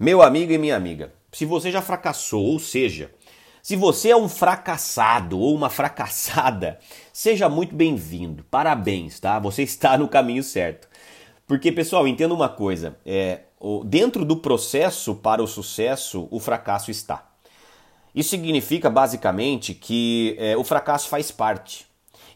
Meu 0.00 0.22
amigo 0.22 0.52
e 0.52 0.58
minha 0.58 0.76
amiga, 0.76 1.12
se 1.32 1.44
você 1.44 1.72
já 1.72 1.82
fracassou, 1.82 2.44
ou 2.44 2.60
seja, 2.60 3.10
se 3.60 3.74
você 3.74 4.10
é 4.10 4.16
um 4.16 4.28
fracassado 4.28 5.36
ou 5.36 5.52
uma 5.52 5.68
fracassada, 5.68 6.78
seja 7.12 7.48
muito 7.48 7.74
bem-vindo. 7.74 8.44
Parabéns, 8.48 9.18
tá? 9.18 9.40
Você 9.40 9.64
está 9.64 9.98
no 9.98 10.06
caminho 10.06 10.44
certo. 10.44 10.88
Porque, 11.48 11.72
pessoal, 11.72 12.06
entenda 12.06 12.32
uma 12.32 12.48
coisa: 12.48 12.96
é, 13.04 13.40
dentro 13.86 14.24
do 14.24 14.36
processo 14.36 15.16
para 15.16 15.42
o 15.42 15.48
sucesso, 15.48 16.28
o 16.30 16.38
fracasso 16.38 16.92
está. 16.92 17.28
Isso 18.14 18.30
significa 18.30 18.88
basicamente 18.88 19.74
que 19.74 20.36
é, 20.38 20.56
o 20.56 20.62
fracasso 20.62 21.08
faz 21.08 21.32
parte. 21.32 21.86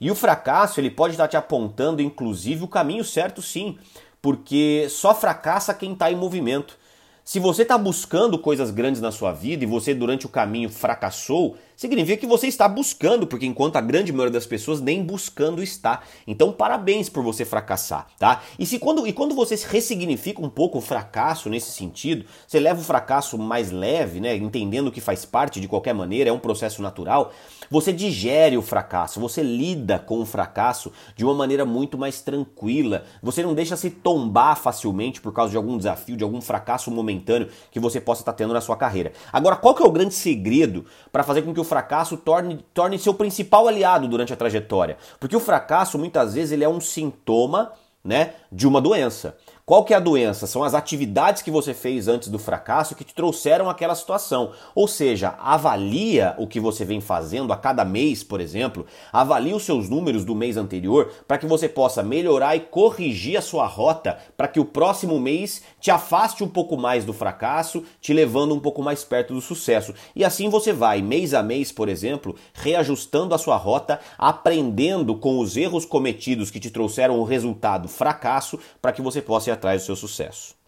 E 0.01 0.11
o 0.11 0.17
fracasso 0.17 0.81
ele 0.81 0.91
pode 0.91 1.15
estar 1.15 1.29
te 1.29 1.37
apontando, 1.37 2.03
inclusive, 2.03 2.65
o 2.65 2.69
caminho 2.69 3.05
certo, 3.05 3.41
sim, 3.41 3.79
porque 4.21 4.89
só 4.91 5.15
fracassa 5.15 5.73
quem 5.73 5.93
está 5.93 6.11
em 6.11 6.17
movimento. 6.17 6.83
Se 7.25 7.39
você 7.39 7.63
está 7.63 7.79
buscando 7.79 8.37
coisas 8.37 8.73
grandes 8.73 9.01
na 9.01 9.13
sua 9.13 9.33
vida 9.33 9.63
e 9.63 9.67
você 9.67 9.95
durante 9.95 10.27
o 10.27 10.29
caminho 10.29 10.69
fracassou, 10.69 11.57
significa 11.77 12.19
que 12.19 12.27
você 12.27 12.47
está 12.47 12.69
buscando, 12.69 13.27
porque 13.27 13.47
enquanto 13.47 13.77
a 13.77 13.81
grande 13.81 14.13
maioria 14.13 14.33
das 14.33 14.47
pessoas 14.47 14.81
nem 14.81 15.03
buscando 15.03 15.63
está. 15.63 16.03
Então, 16.27 16.53
parabéns 16.53 17.09
por 17.09 17.23
você 17.23 17.45
fracassar, 17.45 18.07
tá? 18.19 18.43
E 18.59 18.67
se 18.67 18.79
quando 18.79 19.07
e 19.07 19.13
quando 19.13 19.35
você 19.35 19.55
ressignifica 19.69 20.41
um 20.41 20.49
pouco 20.49 20.79
o 20.79 20.81
fracasso 20.81 21.49
nesse 21.49 21.71
sentido, 21.73 22.25
você 22.47 22.61
leva 22.61 22.81
o 22.81 22.85
fracasso 22.85 23.39
mais 23.39 23.71
leve, 23.71 24.21
né, 24.21 24.37
entendendo 24.37 24.93
que 24.93 25.01
faz 25.01 25.25
parte 25.25 25.61
de 25.61 25.69
qualquer 25.69 25.95
maneira, 25.95 26.31
é 26.31 26.33
um 26.33 26.39
processo 26.39 26.83
natural, 26.83 27.33
você 27.71 27.93
digere 27.93 28.57
o 28.57 28.63
fracasso, 28.63 29.19
você 29.19 29.43
lida 29.43 29.99
com 29.99 30.21
o 30.21 30.27
fracasso 30.27 30.93
de 31.17 31.25
uma 31.25 31.33
maneira 31.33 31.65
muito 31.65 31.97
mais 31.97 32.21
tranquila. 32.21 33.05
Você 33.23 33.43
não 33.43 33.55
deixa 33.55 33.77
se 33.77 33.89
tombar 33.89 34.57
facilmente 34.57 35.21
por 35.21 35.33
causa 35.33 35.53
de 35.53 35.57
algum 35.57 35.79
desafio, 35.79 36.17
de 36.17 36.23
algum 36.23 36.41
fracasso 36.41 36.91
momentâneo 36.91 37.49
que 37.71 37.81
você 37.81 38.01
possa 38.01 38.21
estar 38.21 38.35
tendo 38.35 38.53
na 38.53 38.61
sua 38.61 38.77
carreira. 38.77 39.13
Agora, 39.33 39.57
qual 39.57 39.75
que 39.75 39.83
é 39.83 39.87
o 39.87 39.91
grande 39.91 40.15
segredo 40.15 40.85
para 41.11 41.23
fazer 41.23 41.43
com 41.43 41.55
que 41.55 41.61
o 41.63 41.65
fracasso 41.65 42.17
torne, 42.17 42.65
torne 42.75 42.99
seu 42.99 43.15
principal 43.15 43.67
aliado 43.67 44.07
durante 44.07 44.33
a 44.33 44.37
trajetória? 44.37 44.99
Porque 45.19 45.37
o 45.37 45.41
fracasso 45.41 45.99
muitas 45.99 46.35
vezes 46.35 46.53
ele 46.53 46.65
é 46.65 46.69
um 46.69 46.81
sintoma 46.81 47.73
né, 48.05 48.35
de 48.51 48.67
uma 48.67 48.81
doença. 48.81 49.37
Qual 49.65 49.85
que 49.85 49.95
é 49.95 49.97
a 49.97 50.01
doença? 50.01 50.49
São 50.49 50.65
as 50.65 50.75
atividades 50.75 51.41
que 51.41 51.51
você 51.51 51.73
fez 51.73 52.09
antes 52.09 52.29
do 52.29 52.39
fracasso 52.39 52.97
que 52.97 53.05
te 53.05 53.15
trouxeram 53.15 53.71
aquela 53.71 53.95
situação. 53.95 54.51
Ou 54.75 54.89
seja, 54.89 55.37
avalia 55.39 56.35
o 56.37 56.49
que 56.49 56.59
você 56.59 56.85
vem 56.85 57.01
fazendo 57.01 57.53
a 57.53 57.57
cada 57.57 57.85
mês, 57.85 58.25
por 58.25 58.41
exemplo, 58.41 58.85
avalie 59.13 59.55
os 59.55 59.63
seus 59.63 59.89
números 59.89 60.25
do 60.25 60.35
mês 60.35 60.57
anterior 60.57 61.13
para 61.29 61.39
que 61.39 61.47
você 61.47 61.69
possa 61.69 62.03
melhorar 62.03 62.57
e 62.57 62.61
corrigir 62.61 63.39
a 63.39 63.41
sua 63.41 63.65
rota 63.65 64.19
para 64.37 64.49
que 64.49 64.59
o 64.59 64.65
próximo 64.65 65.21
mês 65.21 65.63
te 65.81 65.93
afaste 65.93 66.43
um 66.43 66.49
pouco 66.49 66.77
mais 66.77 67.05
do 67.05 67.13
fracasso, 67.13 67.85
te 68.01 68.13
levando 68.13 68.57
um 68.57 68.61
pouco 68.61 68.83
mais 68.83 69.05
perto 69.05 69.33
do 69.33 69.41
sucesso. 69.41 69.95
E 70.17 70.25
assim 70.25 70.49
você 70.49 70.73
vai, 70.73 71.01
mês 71.01 71.33
a 71.35 71.43
mês, 71.43 71.71
por 71.71 71.89
exemplo, 71.89 72.35
reajustando 72.53 73.33
a 73.33 73.39
sua 73.39 73.57
rota, 73.57 74.01
aprendendo 74.19 75.17
com 75.17 75.39
os 75.39 75.57
erros 75.57 75.85
cometidos 75.85 76.51
que 76.51 76.59
te 76.59 76.69
trouxeram 76.69 77.21
o 77.21 77.25
resultado 77.25 77.92
fracasso 77.93 78.59
para 78.81 78.93
que 78.93 79.01
você 79.01 79.23
possa 79.23 79.51
ir 79.51 79.53
atrás 79.53 79.83
do 79.83 79.87
seu 79.87 79.97
sucesso. 79.97 80.62